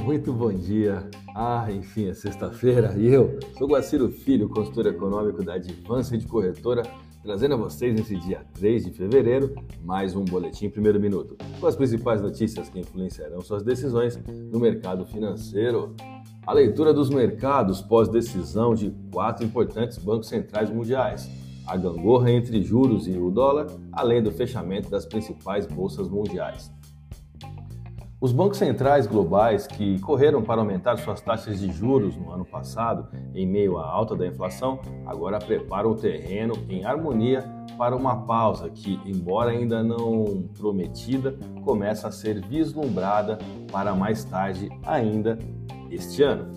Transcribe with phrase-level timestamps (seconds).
[0.00, 1.08] muito bom dia.
[1.34, 6.82] Ah, enfim, é sexta-feira e eu sou Guaciro Filho, consultor econômico da Advance de Corretora,
[7.22, 11.76] trazendo a vocês nesse dia 3 de fevereiro mais um Boletim Primeiro Minuto, com as
[11.76, 14.18] principais notícias que influenciarão suas decisões
[14.50, 15.94] no mercado financeiro.
[16.46, 21.30] A leitura dos mercados pós-decisão de quatro importantes bancos centrais mundiais,
[21.66, 26.72] a gangorra entre juros e o dólar, além do fechamento das principais bolsas mundiais.
[28.20, 33.08] Os bancos centrais globais que correram para aumentar suas taxas de juros no ano passado,
[33.34, 37.42] em meio à alta da inflação, agora preparam o terreno em harmonia
[37.78, 41.34] para uma pausa que, embora ainda não prometida,
[41.64, 43.38] começa a ser vislumbrada
[43.72, 45.38] para mais tarde ainda
[45.90, 46.52] este ano.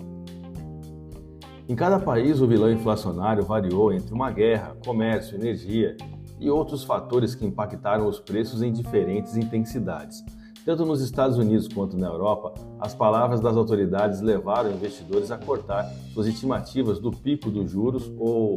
[1.66, 5.96] Em cada país, o vilão inflacionário variou entre uma guerra, comércio, energia
[6.38, 10.22] e outros fatores que impactaram os preços em diferentes intensidades.
[10.64, 15.84] Tanto nos Estados Unidos quanto na Europa, as palavras das autoridades levaram investidores a cortar
[16.14, 18.54] suas estimativas do pico dos juros ou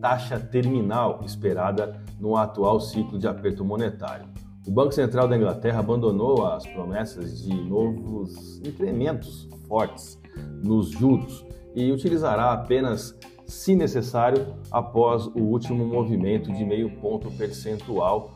[0.00, 4.26] taxa terminal esperada no atual ciclo de aperto monetário.
[4.68, 10.16] O Banco Central da Inglaterra abandonou as promessas de novos incrementos fortes
[10.62, 18.30] nos juros e utilizará apenas se necessário após o último movimento de meio ponto percentual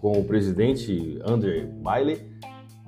[0.00, 2.38] com o presidente Andrew Bailey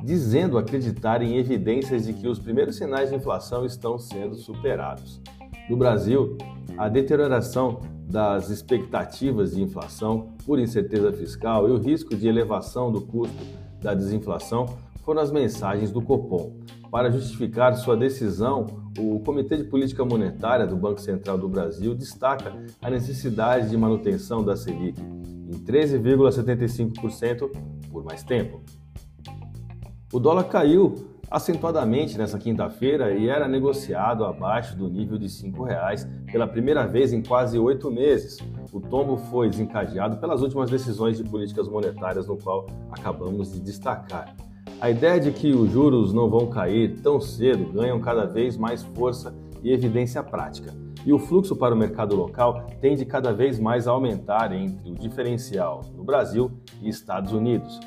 [0.02, 5.20] dizendo acreditar em evidências de que os primeiros sinais de inflação estão sendo superados.
[5.68, 6.36] No Brasil,
[6.76, 13.02] a deterioração das expectativas de inflação por incerteza fiscal e o risco de elevação do
[13.02, 13.36] custo
[13.80, 14.66] da desinflação
[15.04, 16.56] foram as mensagens do Copom.
[16.90, 18.66] Para justificar sua decisão,
[18.98, 24.44] o Comitê de Política Monetária do Banco Central do Brasil destaca a necessidade de manutenção
[24.44, 27.48] da Selic em 13,75%
[27.92, 28.60] por mais tempo.
[30.12, 36.04] O dólar caiu acentuadamente nessa quinta-feira e era negociado abaixo do nível de R$ reais
[36.32, 38.38] pela primeira vez em quase oito meses.
[38.72, 44.34] O tombo foi desencadeado pelas últimas decisões de políticas monetárias, no qual acabamos de destacar.
[44.80, 48.82] A ideia de que os juros não vão cair tão cedo ganham cada vez mais
[48.82, 49.32] força
[49.62, 50.74] e evidência prática.
[51.06, 54.94] E o fluxo para o mercado local tende cada vez mais a aumentar entre o
[54.96, 56.50] diferencial no Brasil
[56.82, 57.78] e Estados Unidos.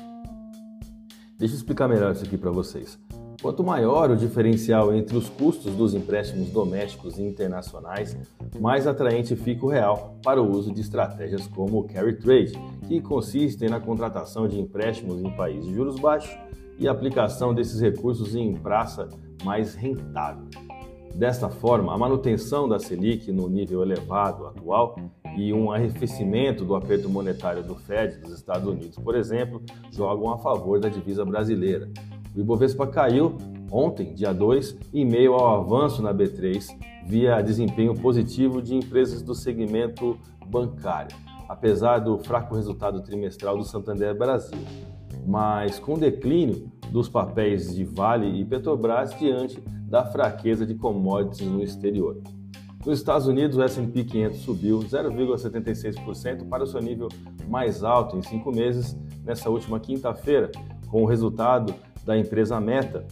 [1.38, 2.98] Deixa eu explicar melhor isso aqui para vocês.
[3.42, 8.16] Quanto maior o diferencial entre os custos dos empréstimos domésticos e internacionais,
[8.60, 12.52] mais atraente fica o real para o uso de estratégias como o carry trade,
[12.86, 16.34] que consistem na contratação de empréstimos em países de juros baixos
[16.78, 19.08] e aplicação desses recursos em praça
[19.44, 20.46] mais rentável.
[21.14, 24.96] Desta forma, a manutenção da Selic no nível elevado atual
[25.36, 30.38] e um arrefecimento do aperto monetário do Fed dos Estados Unidos, por exemplo, jogam a
[30.38, 31.88] favor da divisa brasileira.
[32.34, 33.36] O Ibovespa caiu
[33.70, 36.68] ontem, dia 2, em meio ao avanço na B3,
[37.06, 41.16] via desempenho positivo de empresas do segmento bancário,
[41.48, 44.58] apesar do fraco resultado trimestral do Santander Brasil,
[45.26, 51.62] mas com declínio dos papéis de Vale e Petrobras diante da fraqueza de commodities no
[51.62, 52.20] exterior.
[52.86, 57.08] Nos Estados Unidos, o S&P 500 subiu 0,76% para o seu nível
[57.48, 60.50] mais alto em cinco meses nessa última quinta-feira,
[60.88, 61.74] com o resultado
[62.04, 63.06] da empresa Meta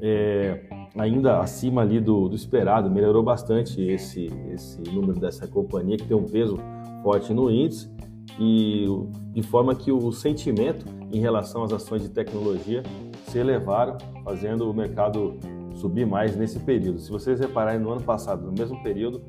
[0.00, 6.04] é, ainda acima ali do, do, esperado, melhorou bastante esse, esse número dessa companhia que
[6.04, 6.58] tem um peso
[7.02, 7.90] forte no índice
[8.38, 8.86] e
[9.32, 12.82] de forma que o sentimento em relação às ações de tecnologia
[13.28, 15.38] se elevaram, fazendo o mercado
[15.76, 16.98] subir mais nesse período.
[16.98, 19.22] Se vocês repararem no ano passado, no mesmo período,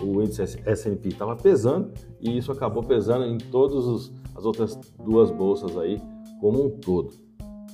[0.00, 5.76] o índice S&P estava pesando e isso acabou pesando em todas as outras duas bolsas
[5.76, 6.00] aí
[6.40, 7.12] como um todo.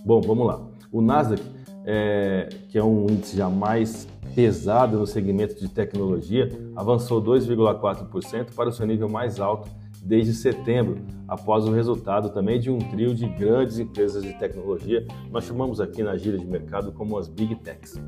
[0.05, 0.61] Bom, vamos lá.
[0.93, 1.43] O Nasdaq,
[1.85, 8.69] é, que é um índice já mais pesado no segmento de tecnologia, avançou 2,4% para
[8.69, 9.69] o seu nível mais alto
[10.03, 15.45] desde setembro, após o resultado também de um trio de grandes empresas de tecnologia, nós
[15.45, 18.01] chamamos aqui na gira de mercado como as Big Techs.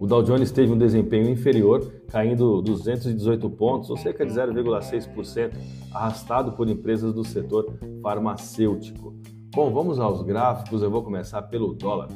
[0.00, 5.52] O Dow Jones teve um desempenho inferior, caindo 218 pontos, ou cerca de 0,6%,
[5.92, 9.14] arrastado por empresas do setor farmacêutico.
[9.54, 12.08] Bom, vamos aos gráficos, eu vou começar pelo dólar.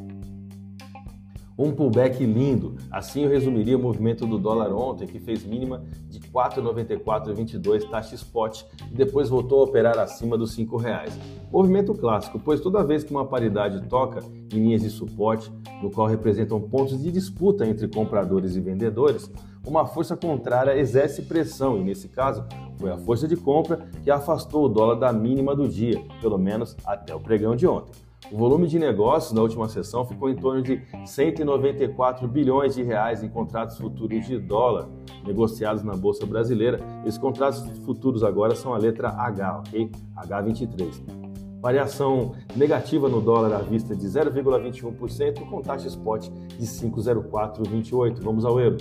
[1.59, 6.21] Um pullback lindo, assim eu resumiria o movimento do dólar ontem, que fez mínima de
[6.35, 11.17] 4,9422 taxa spot e depois voltou a operar acima dos R$ reais.
[11.53, 14.21] Movimento clássico, pois toda vez que uma paridade toca
[14.53, 19.31] em linhas de suporte, no qual representam pontos de disputa entre compradores e vendedores,
[19.65, 22.45] uma força contrária exerce pressão e, nesse caso,
[22.77, 26.77] foi a força de compra que afastou o dólar da mínima do dia, pelo menos
[26.85, 28.04] até o pregão de ontem.
[28.33, 33.23] O volume de negócios na última sessão ficou em torno de 194 bilhões de reais
[33.23, 34.89] em contratos futuros de dólar
[35.27, 36.81] negociados na bolsa brasileira.
[37.05, 39.91] Esses contratos futuros agora são a letra H, ok?
[40.17, 41.25] H23.
[41.61, 48.21] Variação negativa no dólar à vista de 0,21% com taxa spot de 5,0428.
[48.21, 48.77] Vamos ao euro.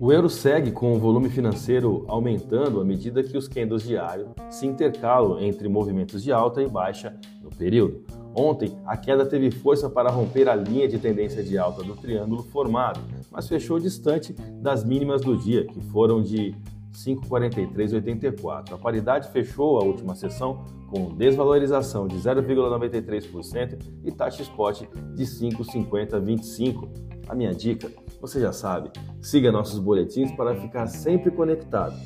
[0.00, 4.66] O euro segue com o volume financeiro aumentando à medida que os candles diários se
[4.66, 8.02] intercalam entre movimentos de alta e baixa no período.
[8.34, 12.42] Ontem, a queda teve força para romper a linha de tendência de alta do triângulo
[12.42, 13.00] formado,
[13.30, 16.52] mas fechou distante das mínimas do dia, que foram de
[16.92, 18.72] 5,4384.
[18.72, 24.82] A paridade fechou a última sessão com desvalorização de 0,93% e taxa spot
[25.14, 26.88] de 5,5025.
[27.28, 27.90] A minha dica
[28.20, 28.90] você já sabe,
[29.24, 31.96] siga nossos boletins para ficar sempre conectado.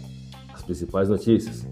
[0.55, 1.67] As principais notícias